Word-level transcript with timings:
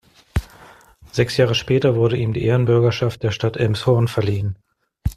Sechs 1.11 1.37
Jahre 1.37 1.53
später 1.53 1.95
wurde 1.95 2.17
ihm 2.17 2.33
die 2.33 2.41
Ehrenbürgerschaft 2.45 3.21
der 3.21 3.29
Stadt 3.29 3.55
Elmshorn 3.57 4.07
verliehen. 4.07 4.57